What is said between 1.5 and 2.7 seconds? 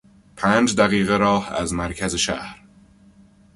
از مرکز شهر